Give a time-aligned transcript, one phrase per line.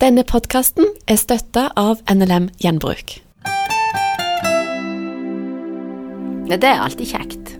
[0.00, 3.18] Denne podkasten er støtta av NLM Gjenbruk.
[6.48, 7.50] Det er alltid kjekt.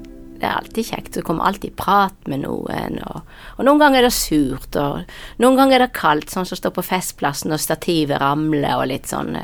[0.40, 1.18] Det er alltid kjekt.
[1.18, 2.96] Du kommer alltid i prat med noen.
[3.10, 5.04] Og, og, noen ganger er det surt, og
[5.44, 9.12] noen ganger er det kaldt, sånn som står på Festplassen og stativet ramler og litt
[9.12, 9.36] sånn.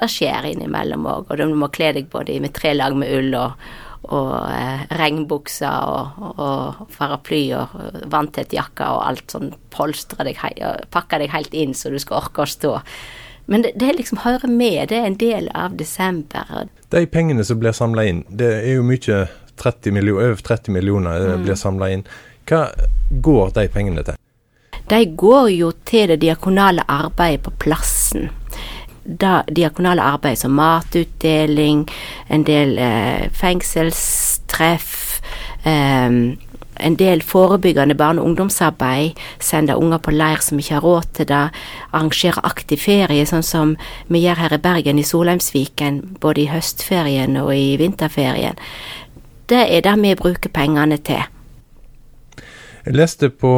[0.00, 3.36] Det skjer innimellom òg, og du må kle deg både med tre lag med ull
[3.36, 3.68] og,
[4.08, 7.74] og eh, regnbukser og, og, paraply og
[8.10, 10.40] vanntett jakke og alt sånn polstre deg,
[10.90, 12.78] pakke deg helt inn så du skal orke å stå.
[13.50, 16.68] Men det, det liksom hører med, det er en del av desember.
[16.90, 19.24] De pengene som blir samla inn, det er jo mye
[19.60, 21.44] 30 millioner, over 30 millioner mm.
[21.44, 22.04] blir samla inn.
[22.48, 22.68] Hva
[23.10, 24.20] går de pengene til?
[24.90, 28.30] De går jo til det diakonale arbeidet på plassen
[29.04, 31.86] da diakonale arbeid som matutdeling,
[32.28, 35.20] en del eh, fengselstreff,
[35.64, 36.36] eh,
[36.80, 41.28] en del forebyggende barne- og ungdomsarbeid, sende unger på leir som ikke har råd til
[41.28, 41.48] det,
[41.92, 43.76] arrangere aktiv ferie, sånn som
[44.08, 48.56] vi gjør her i Bergen, i Solheimsviken, både i høstferien og i vinterferien.
[49.50, 51.22] Det er det vi bruker pengene til.
[52.80, 53.52] Jeg leste på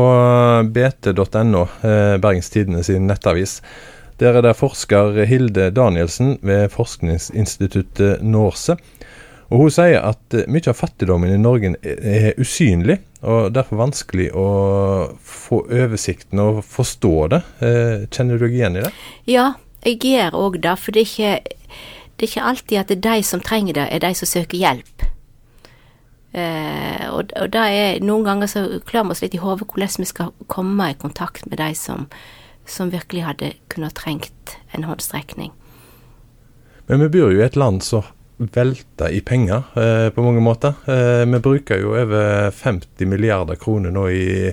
[0.74, 3.60] bt.no, eh, Bergens Tidende sin nettavis,
[4.22, 8.76] der er det forsker Hilde Danielsen ved forskningsinstituttet Norse.
[9.52, 14.46] Og Hun sier at mye av fattigdommen i Norge er usynlig, og derfor vanskelig å
[15.20, 17.42] få oversikten og forstå det.
[17.60, 18.92] Eh, kjenner du deg igjen i det?
[19.28, 19.50] Ja,
[19.84, 20.76] jeg gjør òg det.
[20.80, 21.82] For det er, ikke,
[22.16, 24.62] det er ikke alltid at det er de som trenger det, er de som søker
[24.62, 25.04] hjelp.
[26.32, 30.08] Eh, og, og er, noen ganger så klør vi oss litt i hodet hvordan vi
[30.08, 32.08] skal komme i kontakt med de som,
[32.66, 35.52] som virkelig hadde kunnet trengt en håndstrekning.
[36.86, 40.74] Men vi bor jo i et land som velter i penger eh, på mange måter.
[40.86, 44.52] Eh, vi bruker jo over 50 milliarder kroner nå i,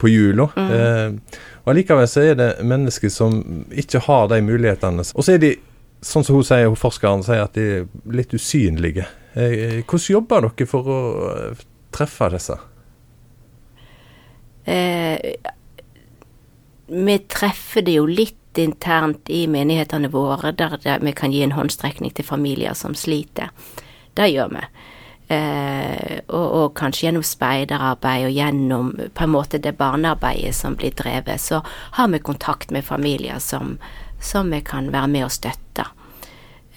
[0.00, 0.48] på jula.
[0.56, 0.70] Mm.
[0.72, 5.04] Eh, og Allikevel så er det mennesker som ikke har de mulighetene.
[5.14, 5.54] Og så er de,
[6.00, 9.06] sånn som hun sier, hun forskeren sier, at de er litt usynlige.
[9.34, 11.00] Eh, hvordan jobber dere for å
[11.34, 11.64] eh,
[11.94, 12.56] treffe disse?
[14.64, 15.18] Eh,
[16.90, 22.10] vi treffer det jo litt internt i menighetene våre, der vi kan gi en håndstrekning
[22.14, 23.52] til familier som sliter.
[24.14, 24.64] Det gjør vi.
[25.30, 30.96] Eh, og, og, kanskje gjennom speiderarbeid og gjennom på en måte det barnearbeidet som blir
[30.98, 31.60] drevet, så
[31.94, 33.76] har vi kontakt med familier som,
[34.18, 35.86] som vi kan være med og støtte.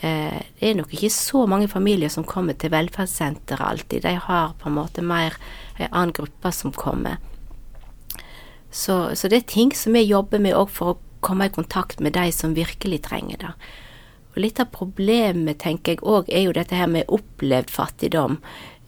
[0.03, 4.06] Eh, det er nok ikke så mange familier som kommer til velferdssenteret alltid.
[4.06, 5.34] De har på en måte mer
[5.79, 7.18] en annen gruppe som kommer.
[8.73, 12.01] Så, så, det er ting som vi jobber med òg for å komme i kontakt
[12.01, 13.51] med de som virkelig trenger det.
[14.34, 18.39] Og litt av problemet, tenker jeg òg, er jo dette her med opplevd fattigdom.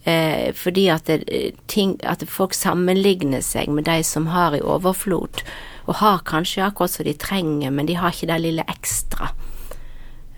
[0.06, 5.42] Eh, fordi at, det, ting, at, folk sammenligner seg med de som har i overflod,
[5.86, 9.30] og har kanskje akkurat som de trenger, men de har ikke det lille ekstra.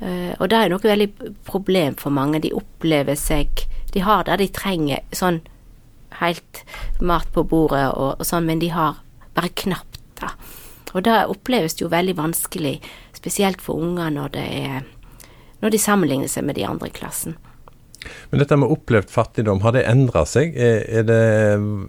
[0.05, 1.11] Eh, og det er noe veldig
[1.49, 2.45] problem for mange.
[2.45, 3.65] De opplever seg
[3.97, 5.41] De har det de trenger, sånn
[6.21, 6.61] helt
[7.01, 8.99] mat på bordet og, og sånn, men de har
[9.39, 10.33] bare knapt da.
[10.97, 12.79] Og det oppleves jo veldig vanskelig,
[13.17, 14.89] spesielt for unger når, det er,
[15.63, 17.37] når de sammenligner seg med de andre i klassen.
[18.31, 20.55] Men dette med opplevd fattigdom, har det endra seg?
[20.57, 21.23] Er det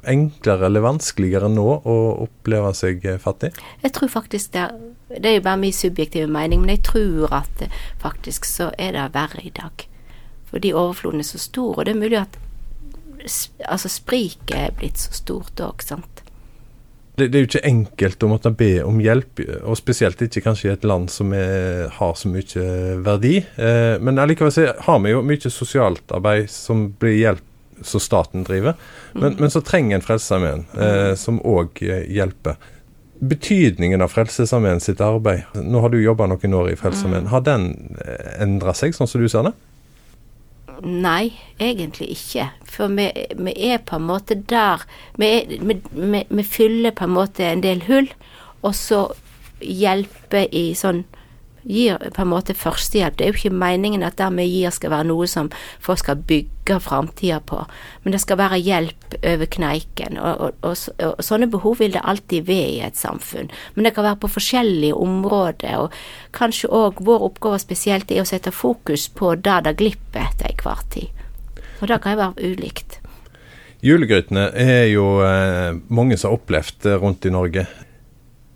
[0.10, 3.52] enklere eller vanskeligere nå å oppleve seg fattig?
[3.84, 4.66] Jeg tror faktisk det.
[4.66, 7.64] er, Det er jo bare min subjektive mening, men jeg tror at
[8.02, 9.86] faktisk så er det verre i dag.
[10.50, 12.40] Fordi overfloden er så stor, og det er mulig at
[13.70, 16.19] altså spriket er blitt så stort òg, sant
[17.20, 20.70] det, det, er jo ikke enkelt å måtte be om hjelp, og spesielt ikke kanskje
[20.70, 22.66] i et land som er, har så mye
[23.06, 23.36] verdi.
[23.60, 27.46] Eh, men allikevel så har vi jo mye sosialt arbeid som blir hjelp
[27.82, 28.74] som staten driver.
[29.14, 29.40] Men, mm.
[29.40, 32.60] men så trenger en Frelsesarmeen eh, som òg hjelper.
[33.20, 37.34] Betydningen av Frelsesarmeen sitt arbeid, nå har du jobba noen år i Frelsesarmeen, mm.
[37.34, 37.70] har den
[38.04, 39.56] eh, endra seg, sånn som du ser det?
[40.84, 42.50] Nei, egentlig ikke.
[42.64, 44.86] For vi, vi er på en måte der
[45.20, 48.10] vi, er, vi, vi, fyller på en måte en del hull,
[48.62, 49.08] og så
[49.60, 51.04] hjelper i sånn
[51.70, 53.18] gir på en måte førstehjelp.
[53.18, 55.52] Det er jo ikke meningen at det vi gir skal være noe som
[55.84, 57.62] folk skal bygge framtida på,
[58.04, 60.18] men det skal være hjelp over kneiken.
[60.22, 60.78] Og, og, og,
[61.08, 64.32] og, sånne behov vil det alltid være i et samfunn, men det kan være på
[64.36, 65.86] forskjellige områder.
[65.86, 70.50] Og kanskje òg vår oppgave spesielt er å sette fokus på det det glipper til
[70.54, 71.26] enhver tid.
[71.80, 73.00] Og det kan jo være ulikt.
[73.86, 77.64] Julegrytene er jo eh, mange som har opplevd rundt i Norge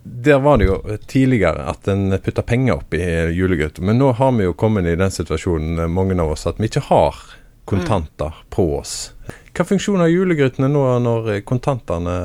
[0.04, 0.78] der var det jo
[1.08, 4.98] tidligere at en putta penger opp i julegryta, men nå har vi jo kommet i
[5.00, 7.22] den situasjonen, eh, mange av oss, at vi ikke har
[7.64, 8.50] kontanter mm.
[8.52, 9.14] på oss.
[9.54, 12.18] Hva funksjon har julegrytene nå når kontantene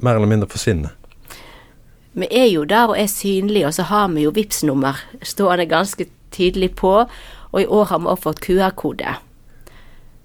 [0.00, 0.96] mer eller mindre forsvinner?
[2.12, 5.68] vi er jo der og er synlige, og så har vi jo vips nummer stående
[5.70, 6.94] ganske tydelig på,
[7.50, 9.14] og i år har vi også fått QR-kode.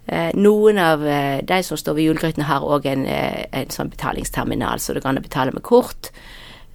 [0.06, 3.90] Eh, noen av eh, de som står ved julegrytene har òg en, eh, en, sånn
[3.94, 6.12] betalingsterminal, så du kan betale med kort,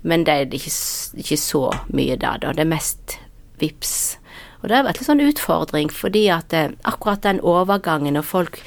[0.03, 0.73] men det er ikke,
[1.21, 2.55] ikke så mye da, da.
[2.57, 3.19] Det er mest
[3.61, 4.17] vips.
[4.61, 8.61] Og det har vært litt sånn utfordring, fordi at eh, akkurat den overgangen når folk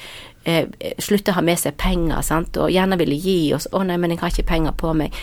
[0.44, 0.70] eh,
[1.02, 4.14] slutter å ha med seg penger, sant, og gjerne ville gi oss 'Å nei, men
[4.14, 5.14] jeg har ikke penger på meg',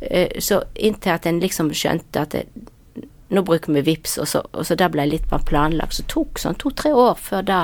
[0.00, 2.46] eh, så inntil at en liksom skjønte at det,
[3.30, 6.38] nå bruker vi VIPS, og så, og så det ble litt mer planlagt, så tok
[6.38, 7.62] sånn to-tre år før det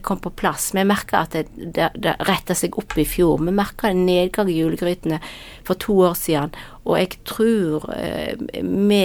[0.00, 0.70] kom på plass.
[0.72, 3.36] Vi merka at det, det, det retta seg opp i fjor.
[3.44, 5.18] Vi merka en nedgang i julegrytene
[5.66, 9.00] for to år siden, og jeg tror eh, vi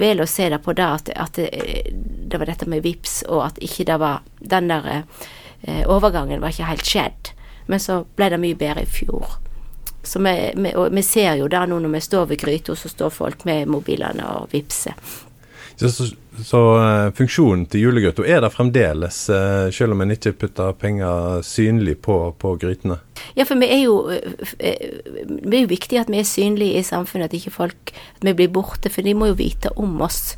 [0.00, 1.50] vel å se det på det at, at det,
[1.92, 4.88] det, var dette med VIPS, og at ikke det var Den der
[5.62, 7.32] eh, overgangen var ikke helt skjedd.
[7.68, 9.36] Men så ble det mye bedre i fjor.
[10.02, 12.88] Så vi, vi, og vi ser jo det nå når vi står ved gryta, så
[12.88, 14.96] står folk med mobilene og vippser.
[15.80, 16.06] Så, så,
[16.44, 21.40] så uh, funksjonen til julegryta er der fremdeles, uh, selv om en ikke putter penger
[21.46, 22.98] synlig på, på grytene?
[23.38, 27.30] Ja, for vi er jo vi er jo viktig at vi er synlige i samfunnet,
[27.30, 30.34] at ikke folk at vi blir borte, for de må jo vite om oss.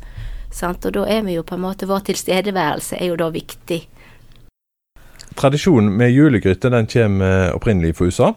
[0.53, 0.85] Sant?
[0.87, 3.81] Og da er vi jo på en måte Vår tilstedeværelse er jo da viktig.
[5.35, 8.31] Tradisjonen med julegryte den kommer opprinnelig fra USA.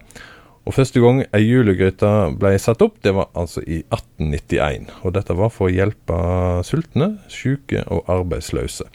[0.66, 2.08] Og Første gang ei julegryte
[2.40, 4.88] ble satt opp, det var altså i 1891.
[5.06, 6.16] Og Dette var for å hjelpe
[6.66, 8.88] sultne, syke og arbeidsløse.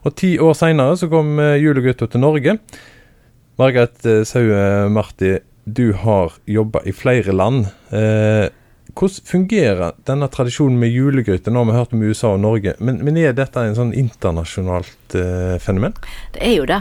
[0.00, 2.56] Og Ti år seinere kom eh, julegryta til Norge.
[3.60, 5.34] Margaret eh, Saue Marti,
[5.68, 7.68] du har jobba i flere land.
[7.92, 8.48] Eh,
[8.96, 11.52] hvordan fungerer denne tradisjonen med julegryte?
[11.52, 15.18] Nå har vi hørt om USA og Norge, men, men er dette en sånn internasjonalt
[15.20, 15.94] eh, fenomen?
[16.32, 16.80] Det er jo det.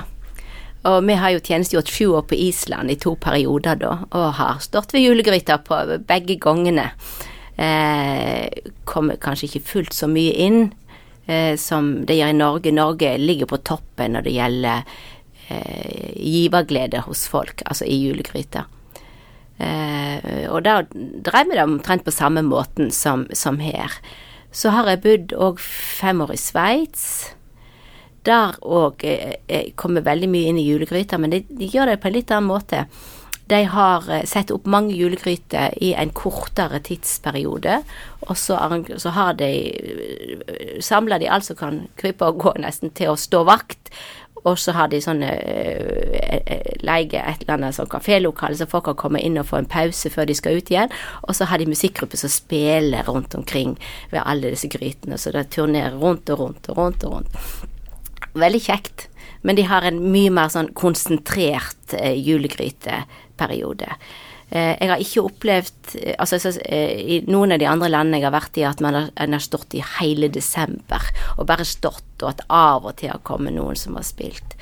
[0.88, 4.62] Og vi har jo tjenestegjort sju år på Island i to perioder da, og har
[4.64, 6.92] stått ved julegryta på begge gangene.
[7.60, 8.48] Eh,
[8.88, 10.62] kommer kanskje ikke fullt så mye inn
[11.28, 12.72] eh, som det gjør i Norge.
[12.76, 14.94] Norge ligger på toppen når det gjelder
[15.50, 18.64] eh, giverglede hos folk, altså i julegryta.
[19.60, 24.00] Eh, og da drev vi det omtrent på samme måten som, som her.
[24.56, 27.10] Så har jeg bodd òg fem år i Sveits
[28.28, 32.02] der òg eh, eh, kommer veldig mye inn i julegryta, men de, de, gjør det
[32.02, 32.86] på en litt annen måte.
[33.50, 37.82] De har eh, satt opp mange julegryter i en kortere tidsperiode,
[38.28, 38.60] og så,
[39.00, 39.52] så har de
[40.84, 43.92] Samler de alt som kan krype og gå nesten til å stå vakt.
[44.48, 45.34] Og så har de sånne
[46.86, 50.12] leie et eller annet sånn kafélokale, så folk kan komme inn og få en pause
[50.14, 50.94] før de skal ut igjen.
[51.28, 53.76] Og så har de musikkgrupper som spiller rundt omkring
[54.14, 55.20] ved alle disse grytene.
[55.20, 57.69] Så det turnerer rundt og rundt og rundt og rundt.
[58.38, 59.08] Veldig kjekt.
[59.42, 63.94] Men de har en mye mer sånn konsentrert eh, julegryteperiode.
[64.50, 68.20] Eh, jeg har ikke opplevd eh, Altså så, eh, i noen av de andre landene
[68.20, 71.06] jeg har vært i, at man har, har, stått i hele desember
[71.38, 74.58] og bare stått, og at av og til har kommet noen som har spilt.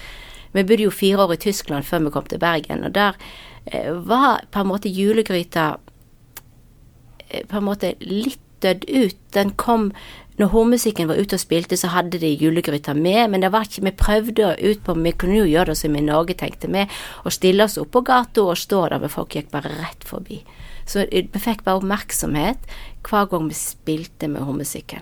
[0.54, 3.16] Vi bodde jo fire år i Tyskland før vi kom til Bergen, og der
[3.66, 5.78] eh, var på en måte julegryta
[7.30, 9.18] eh, på en måte litt dødd ut.
[9.36, 9.92] Den kom
[10.38, 13.86] når hormusikken var ute og spilte, så hadde de julegryta med, men det var ikke
[13.88, 16.86] Vi prøvde ut på Vi kunne jo gjøre det som i Norge, tenkte vi,
[17.26, 20.44] og stille oss opp på gata og stå der, men folk gikk bare rett forbi.
[20.86, 22.70] Så vi fikk bare oppmerksomhet
[23.08, 25.02] hver gang vi spilte med hormusikken.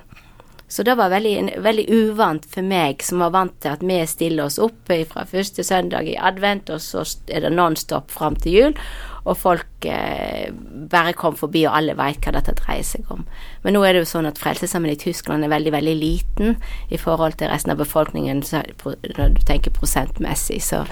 [0.67, 4.47] Så det var veldig, veldig, uvant for meg, som var vant til at vi stiller
[4.47, 8.79] oss opp fra første søndag i advent, og så er det nonstop fram til jul
[9.25, 10.53] og folk eh,
[10.91, 13.23] bare kom forbi, og alle veit hva dette dreier seg om.
[13.63, 16.59] Men nå er det jo sånn at Frelsesarmeen i Tyskland er veldig, veldig liten
[16.93, 20.61] i forhold til resten av befolkningen, når du tenker prosentmessig.
[20.61, 20.83] Så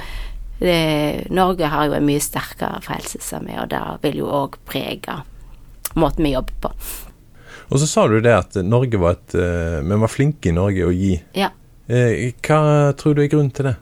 [0.58, 5.22] det, Norge har jo en mye sterkere frelsesarmé, og det vil jo òg prege
[5.94, 6.74] måten vi jobber på.
[7.74, 10.86] Og så sa du det at Norge var et uh, Vi var flinke i Norge
[10.86, 11.16] å gi.
[11.34, 11.50] Ja.
[11.90, 13.80] Uh, hva tror du er grunnen til det?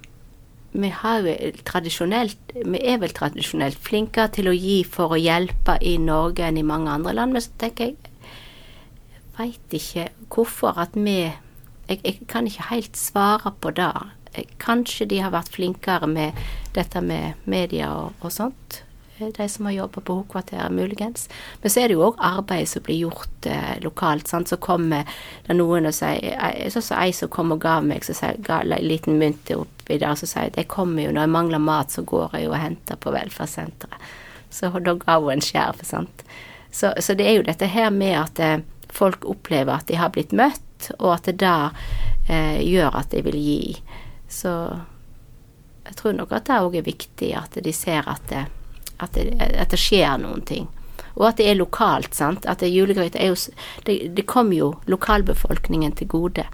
[0.71, 6.57] vi Vi er vel tradisjonelt flinkere til å gi for å hjelpe i Norge enn
[6.57, 7.33] i mange andre land.
[7.33, 11.19] Men så tenker Jeg veit ikke hvorfor at vi
[11.89, 13.91] jeg, jeg, kan ikke helt svare på det.
[14.63, 16.39] Kanskje de har vært flinkere med
[16.73, 18.83] dette med media og, og sånt
[19.21, 21.27] de som har jobba på hovedkvarteret, muligens.
[21.61, 24.27] Men så er det jo òg arbeid som blir gjort eh, lokalt.
[24.27, 24.49] Sant?
[24.49, 25.07] Så kommer
[25.47, 28.61] det noen og sier Sånn som ei som kom og ga meg så sier, ga
[28.63, 32.03] en liten mynt oppi der, så sier jeg kommer jo når jeg mangler mat, så
[32.07, 34.11] går jeg jo og henter på velferdssenteret.
[34.51, 36.25] Så da ga hun en skjerv, sant.
[36.71, 38.59] Så, så, det er jo dette her med at eh,
[38.91, 41.71] folk opplever at de har blitt møtt, og at det da
[42.27, 43.61] eh, gjør at de vil gi.
[44.31, 44.51] Så
[45.85, 48.45] jeg tror nok at det òg er viktig at de ser at det,
[49.01, 50.69] at det, at det skjer noen ting.
[51.17, 52.45] Og at det er lokalt, sant.
[52.47, 53.35] At det er jo
[53.85, 56.45] Det, det kommer jo lokalbefolkningen til gode.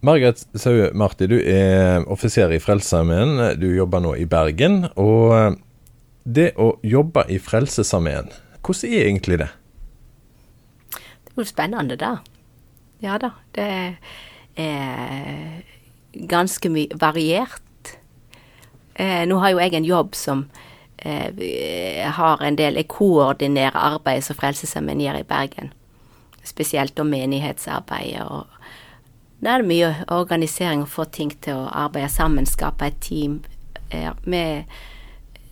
[0.00, 3.58] Margaret Saue Marti, du er offiser i Frelsesarmeen.
[3.60, 4.86] Du jobber nå i Bergen.
[4.96, 5.52] Og eh,
[6.24, 8.30] det å jobbe i Frelsesarmeen,
[8.62, 9.50] hvordan er egentlig det?
[10.96, 12.16] Det er jo spennende, da.
[13.04, 13.34] Ja da.
[13.52, 13.68] Det
[14.56, 15.62] er
[16.26, 17.65] ganske mye variert.
[18.96, 20.46] Eh, nå har jo jeg en jobb som
[20.98, 25.72] eh, har en del Jeg koordinerer arbeidet som Frelsesarmeen i Bergen.
[26.44, 28.22] Spesielt om menighetsarbeidet.
[28.22, 28.46] og
[29.40, 33.42] Da er det mye organisering å få ting til å arbeide sammen, skape et team.
[33.90, 34.64] Eh, med,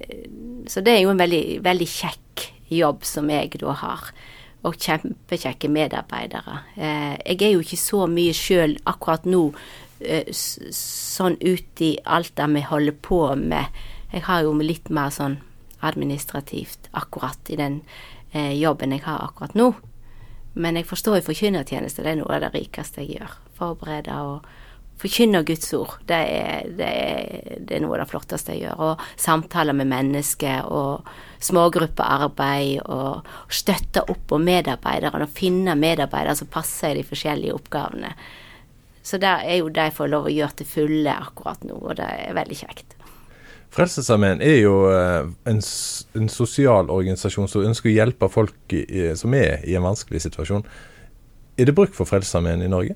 [0.01, 0.29] eh,
[0.67, 4.13] så det er jo en veldig, veldig kjekk jobb som jeg da har.
[4.65, 6.63] Og kjempekjekke medarbeidere.
[6.77, 9.84] Eh, jeg er jo ikke så mye sjøl akkurat nå eh,
[10.35, 13.83] sånn ut i alt det vi holder på med.
[14.13, 15.41] Jeg har jo litt mer sånn
[15.85, 17.81] administrativt akkurat i den
[18.33, 19.73] eh, jobben jeg har akkurat nå.
[20.55, 23.33] Men jeg forstår jo forkynnertjeneste, det er noe av det rikeste jeg gjør.
[23.59, 24.47] Forberede og
[25.03, 25.97] forkynne Guds ord.
[26.07, 28.85] Det er, det, er, det er noe av det flotteste jeg gjør.
[28.87, 31.11] Og samtaler med mennesker og
[31.45, 38.15] smågruppearbeid og støtte opp om medarbeiderne og finne medarbeidere som passer i de forskjellige oppgavene.
[39.05, 42.07] Så det er jo jeg får lov å gjøre til fulle akkurat nå, og det
[42.09, 42.95] er veldig kjekt.
[43.75, 45.61] Frelsesarmeen er jo eh, en,
[46.15, 50.23] en sosial organisasjon som ønsker å hjelpe folk i, i- som er i en vanskelig
[50.29, 50.63] situasjon.
[51.59, 52.95] Er det bruk for Frelsesarmeen i Norge?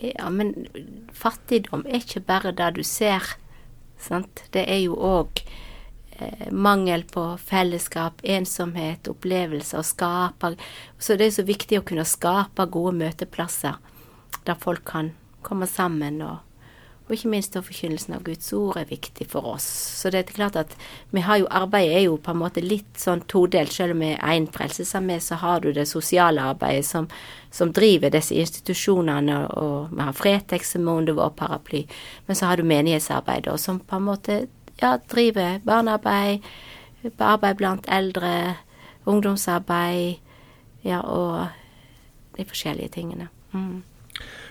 [0.00, 0.54] Ja, men
[1.14, 3.34] fattigdom er ikke bare det du ser.
[4.00, 4.44] Sant?
[4.54, 10.54] Det er jo òg eh, mangel på fellesskap, ensomhet, opplevelser å skape
[10.98, 13.76] Så det er så viktig å kunne skape gode møteplasser
[14.44, 15.12] der folk kan
[15.44, 16.20] komme sammen.
[16.24, 16.40] Og,
[17.04, 19.66] og ikke minst da forkynnelsen av Guds ord er viktig for oss.
[20.00, 20.74] Så det er klart at
[21.12, 23.72] vi har jo arbeidet er jo på en måte litt sånn todelt.
[23.76, 27.08] Selv om vi er én frelsesarmé, så har du det sosiale arbeidet som,
[27.52, 31.84] som driver disse institusjonene, og vi har Fretex som er under vår paraply.
[32.26, 34.44] Men så har du menighetsarbeidet, som på en måte
[34.80, 36.44] ja, driver barnearbeid,
[37.18, 38.54] arbeid blant eldre,
[39.04, 40.16] ungdomsarbeid,
[40.84, 41.48] ja, og
[42.36, 43.28] de forskjellige tingene.
[43.52, 43.82] Mm.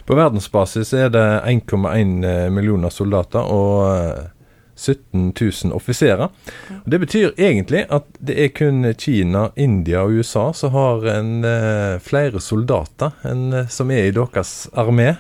[0.06, 4.24] På verdensbasis er det 1,1 millioner soldater og eh,
[4.76, 5.34] 17
[5.64, 6.30] 000 offiserer.
[6.86, 12.00] Det betyr egentlig at det er kun Kina, India og USA som har en, eh,
[12.00, 15.16] flere soldater enn eh, som er i deres armé.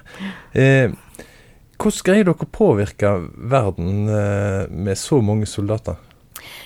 [0.53, 0.89] Eh,
[1.77, 5.95] hvordan greier dere å påvirke verden eh, med så mange soldater?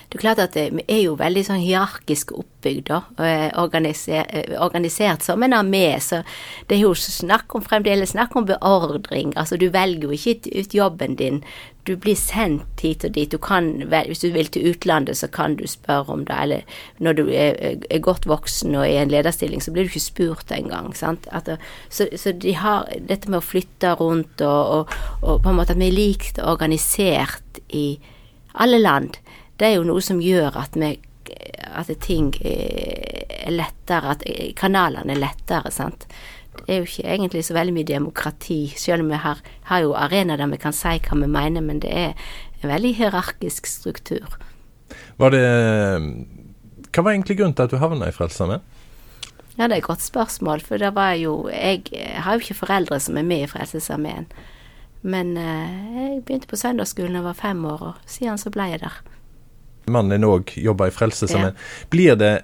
[0.08, 5.26] Det er klart at vi er jo veldig sånn hierarkisk oppbygd, og er eh, organisert
[5.26, 5.98] som en armé.
[6.00, 6.22] Så
[6.68, 9.34] det er jo snakk om fremdeles snakk om beordring.
[9.36, 11.42] Altså du velger jo ikke ut jobben din.
[11.84, 13.30] Du blir sendt hit og dit.
[13.32, 16.36] Du kan, hvis du vil til utlandet, så kan du spørre om det.
[16.40, 19.92] Eller når du er, er godt voksen og er i en lederstilling, så blir du
[19.92, 20.94] ikke spurt engang.
[20.96, 21.28] sant?
[21.32, 21.48] At,
[21.88, 25.76] så, så de har dette med å flytte rundt og, og, og på en måte
[25.76, 27.98] at vi er likt organisert i
[28.58, 29.18] alle land,
[29.58, 30.94] det er jo noe som gjør at, vi,
[31.66, 36.06] at ting eh, er lettere, at eh, kanalene er lettere, sant.
[36.58, 39.94] Det er jo ikke egentlig så veldig mye demokrati, selv om vi har, har jo
[39.98, 42.30] arenaer der vi kan si hva vi mener, men det er
[42.62, 44.38] en veldig hierarkisk struktur.
[45.18, 45.46] Var det
[46.88, 48.62] Hva var egentlig grunnen til at du havna i Frelsesarmeen?
[49.58, 51.82] Ja, det er et godt spørsmål, for det var jo Jeg
[52.22, 54.30] har jo ikke foreldre som er med i Frelsesarmeen.
[55.02, 58.70] Men eh, jeg begynte på søndagsskolen da jeg var fem år, og siden så ble
[58.72, 59.02] jeg der.
[59.94, 61.56] Mannen òg jobber i Frelsesarmeen.
[61.92, 62.34] Blir det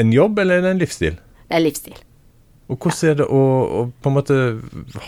[0.00, 1.18] en jobb, eller er det en livsstil?
[1.48, 1.98] Det er livsstil.
[2.72, 3.40] Og hvordan er det å,
[3.78, 4.36] å på en måte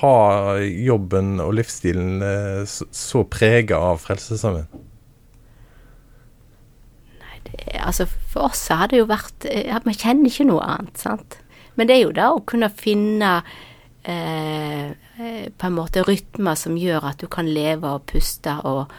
[0.02, 0.16] ha
[0.60, 4.66] jobben og livsstilen eh, så, så prega av Frelsesarmeen?
[7.44, 10.98] det- altså For oss har det jo vært eh, ja, Vi kjenner ikke noe annet,
[10.98, 11.38] sant.
[11.76, 13.30] Men det er jo det å kunne finne
[14.04, 18.92] eh, eh, på en måte rytmer som gjør at du kan leve og puste og,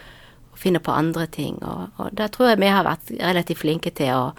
[0.56, 1.60] og finne på andre ting.
[1.64, 4.32] Og, og da tror jeg vi har vært relativt flinke til å,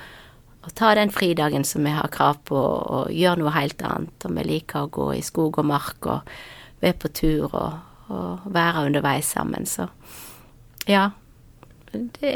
[0.64, 4.16] å ta den fridagen som vi har krav på, og gjøre noe helt annet.
[4.24, 6.36] Og vi liker å gå i skog og mark og
[6.80, 9.68] være på tur og, og være underveis sammen.
[9.68, 9.90] Så
[10.88, 11.10] ja.
[11.92, 12.34] Det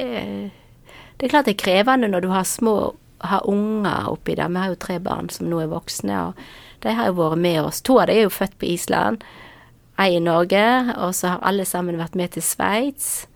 [1.21, 4.49] det er klart det er krevende når du har små har unger oppi der.
[4.49, 6.39] Vi har jo tre barn som nå er voksne, og
[6.81, 7.83] de har jo vært med oss.
[7.85, 9.27] To av dem er jo født på Island,
[10.01, 10.65] ei i Norge,
[10.97, 13.27] og så har alle sammen vært med til Sveits.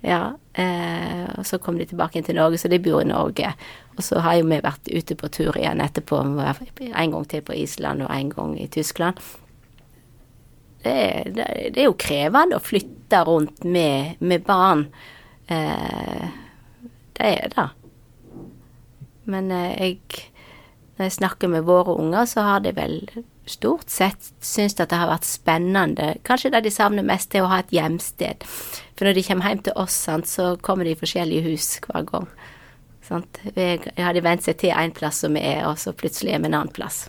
[0.00, 3.50] Ja, eh, og så kom de tilbake inn til Norge, så de bor i Norge.
[3.96, 7.56] Og så har jo vi vært ute på tur igjen etterpå, en gang til på
[7.58, 9.18] Island og en gang i Tyskland.
[10.84, 10.94] Det,
[11.34, 14.86] det, det er jo krevende å flytte rundt med, med barn.
[15.50, 16.28] Eh,
[17.18, 17.66] det er det.
[19.26, 20.28] Men eh, jeg,
[20.98, 22.96] når jeg snakker med våre unger, så har de vel
[23.46, 26.08] stort sett syntes at det har vært spennende.
[26.26, 28.42] Kanskje det de savner mest, er å ha et hjemsted.
[28.98, 32.26] For når de kommer hjem til oss, så kommer de i forskjellige hus hver gang.
[33.06, 33.40] Sant?
[33.54, 36.50] Jeg hadde vent seg til én plass som vi er, og så plutselig er vi
[36.50, 37.06] en annen plass.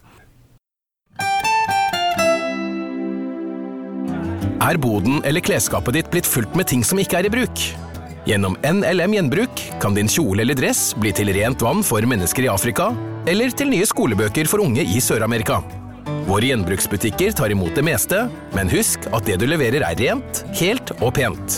[4.59, 7.88] Er boden eller klesskapet ditt blitt fullt med ting som ikke er i bruk?
[8.27, 12.49] Gjennom NLM Gjenbruk kan din kjole eller dress bli til rent vann for mennesker i
[12.51, 12.95] Afrika,
[13.29, 15.61] eller til nye skolebøker for unge i Sør-Amerika.
[16.27, 18.17] Våre gjenbruksbutikker tar imot det meste,
[18.55, 21.49] men husk at det du leverer er rent, helt og pent.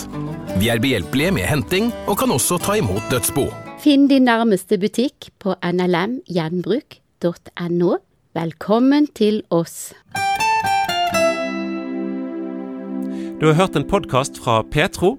[0.60, 3.46] Vi er behjelpelige med henting, og kan også ta imot dødsbo.
[3.82, 7.90] Finn din nærmeste butikk på nlmgjenbruk.no.
[8.32, 9.92] Velkommen til oss.
[13.42, 15.18] Du har hørt en podkast fra Petro.